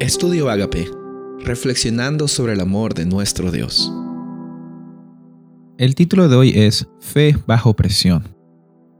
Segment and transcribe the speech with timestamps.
[0.00, 0.90] Estudio Agape,
[1.40, 3.92] reflexionando sobre el amor de nuestro Dios.
[5.76, 8.34] El título de hoy es Fe bajo presión.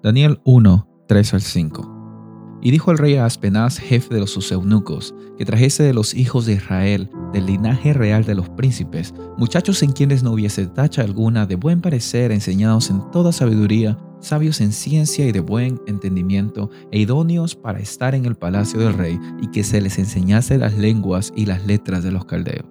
[0.03, 2.59] Daniel 1, 3 al 5.
[2.61, 6.13] Y dijo el rey a Aspenaz, jefe de los sus eunucos, que trajese de los
[6.13, 11.01] hijos de Israel, del linaje real de los príncipes, muchachos en quienes no hubiese tacha
[11.01, 16.71] alguna, de buen parecer, enseñados en toda sabiduría, sabios en ciencia y de buen entendimiento,
[16.91, 20.77] e idóneos para estar en el palacio del rey, y que se les enseñase las
[20.77, 22.67] lenguas y las letras de los caldeos.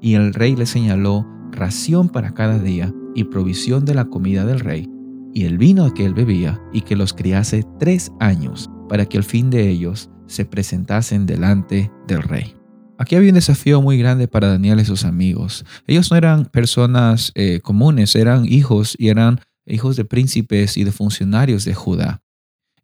[0.00, 4.60] Y el rey les señaló ración para cada día, y provisión de la comida del
[4.60, 4.88] rey,
[5.32, 9.24] y el vino que él bebía, y que los criase tres años, para que al
[9.24, 12.54] fin de ellos se presentasen delante del rey.
[12.98, 15.64] Aquí había un desafío muy grande para Daniel y sus amigos.
[15.86, 20.92] Ellos no eran personas eh, comunes, eran hijos y eran hijos de príncipes y de
[20.92, 22.24] funcionarios de Judá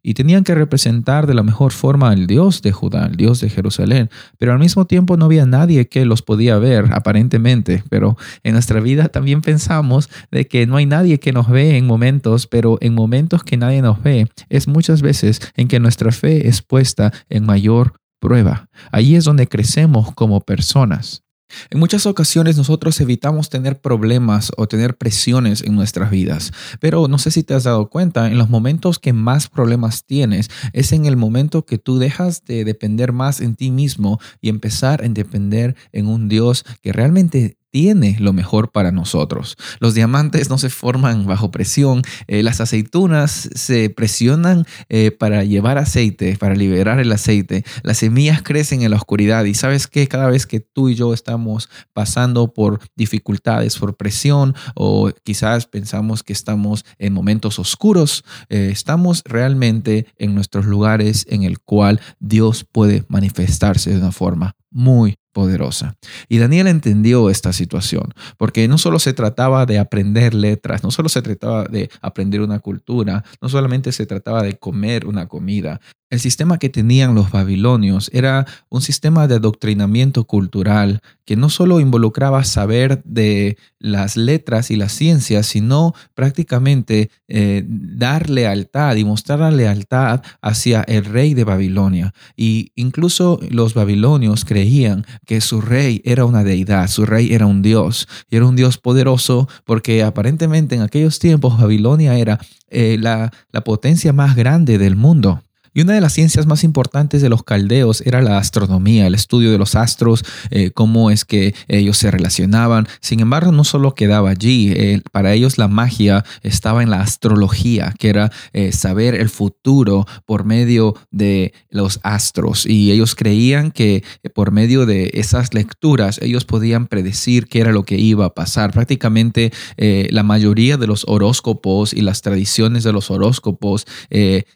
[0.03, 3.49] y tenían que representar de la mejor forma al Dios de Judá, al Dios de
[3.49, 8.53] Jerusalén, pero al mismo tiempo no había nadie que los podía ver aparentemente, pero en
[8.53, 12.77] nuestra vida también pensamos de que no hay nadie que nos ve en momentos, pero
[12.81, 17.13] en momentos que nadie nos ve es muchas veces en que nuestra fe es puesta
[17.29, 18.69] en mayor prueba.
[18.91, 21.23] Allí es donde crecemos como personas.
[21.69, 27.17] En muchas ocasiones nosotros evitamos tener problemas o tener presiones en nuestras vidas, pero no
[27.17, 31.05] sé si te has dado cuenta, en los momentos que más problemas tienes es en
[31.05, 35.75] el momento que tú dejas de depender más en ti mismo y empezar a depender
[35.91, 39.57] en un Dios que realmente tiene lo mejor para nosotros.
[39.79, 45.77] Los diamantes no se forman bajo presión, eh, las aceitunas se presionan eh, para llevar
[45.77, 50.27] aceite, para liberar el aceite, las semillas crecen en la oscuridad y sabes que cada
[50.27, 56.33] vez que tú y yo estamos pasando por dificultades, por presión o quizás pensamos que
[56.33, 63.05] estamos en momentos oscuros, eh, estamos realmente en nuestros lugares en el cual Dios puede
[63.07, 65.95] manifestarse de una forma muy poderosa.
[66.29, 71.09] Y Daniel entendió esta situación, porque no solo se trataba de aprender letras, no solo
[71.09, 75.79] se trataba de aprender una cultura, no solamente se trataba de comer una comida,
[76.11, 81.79] el sistema que tenían los babilonios era un sistema de adoctrinamiento cultural que no solo
[81.79, 89.39] involucraba saber de las letras y las ciencias, sino prácticamente eh, dar lealtad y mostrar
[89.39, 92.13] la lealtad hacia el rey de Babilonia.
[92.35, 97.61] Y incluso los babilonios creían que su rey era una deidad, su rey era un
[97.61, 102.37] dios, y era un dios poderoso porque aparentemente en aquellos tiempos Babilonia era
[102.69, 103.31] eh, la
[103.63, 105.41] potencia más grande del mundo.
[105.73, 109.51] Y una de las ciencias más importantes de los caldeos era la astronomía, el estudio
[109.51, 112.87] de los astros, eh, cómo es que ellos se relacionaban.
[112.99, 117.93] Sin embargo, no solo quedaba allí, eh, para ellos la magia estaba en la astrología,
[117.97, 122.65] que era eh, saber el futuro por medio de los astros.
[122.65, 124.03] Y ellos creían que
[124.35, 128.73] por medio de esas lecturas ellos podían predecir qué era lo que iba a pasar.
[128.73, 133.85] Prácticamente la mayoría de los horóscopos y las tradiciones de los horóscopos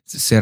[0.03, 0.41] se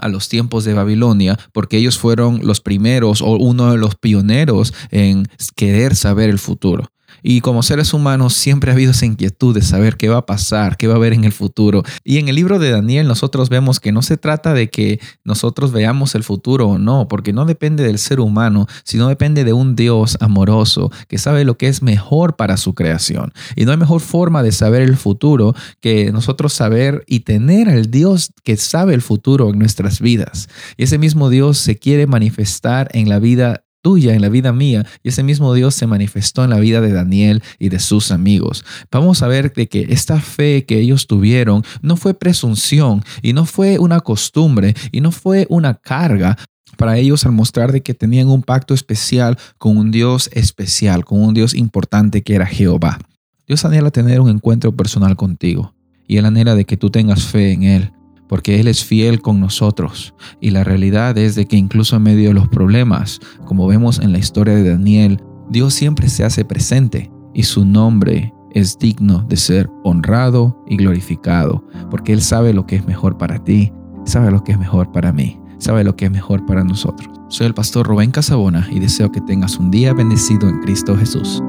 [0.00, 4.72] a los tiempos de Babilonia porque ellos fueron los primeros o uno de los pioneros
[4.90, 6.90] en querer saber el futuro.
[7.22, 10.76] Y como seres humanos siempre ha habido esa inquietud de saber qué va a pasar,
[10.76, 11.82] qué va a haber en el futuro.
[12.04, 15.72] Y en el libro de Daniel nosotros vemos que no se trata de que nosotros
[15.72, 19.76] veamos el futuro o no, porque no depende del ser humano, sino depende de un
[19.76, 23.32] Dios amoroso que sabe lo que es mejor para su creación.
[23.56, 27.90] Y no hay mejor forma de saber el futuro que nosotros saber y tener al
[27.90, 30.48] Dios que sabe el futuro en nuestras vidas.
[30.76, 34.86] Y ese mismo Dios se quiere manifestar en la vida tuya, en la vida mía.
[35.02, 38.64] Y ese mismo Dios se manifestó en la vida de Daniel y de sus amigos.
[38.90, 43.46] Vamos a ver de que esta fe que ellos tuvieron no fue presunción y no
[43.46, 46.36] fue una costumbre y no fue una carga,
[46.76, 51.20] para ellos al mostrar de que tenían un pacto especial con un Dios especial, con
[51.20, 52.98] un Dios importante que era Jehová.
[53.46, 55.74] Dios anhela tener un encuentro personal contigo
[56.06, 57.92] y Él anhela de que tú tengas fe en Él
[58.30, 60.14] porque Él es fiel con nosotros.
[60.40, 64.12] Y la realidad es de que incluso en medio de los problemas, como vemos en
[64.12, 69.36] la historia de Daniel, Dios siempre se hace presente y su nombre es digno de
[69.36, 73.72] ser honrado y glorificado, porque Él sabe lo que es mejor para ti,
[74.04, 77.10] sabe lo que es mejor para mí, sabe lo que es mejor para nosotros.
[77.30, 81.42] Soy el pastor Rubén Casabona y deseo que tengas un día bendecido en Cristo Jesús.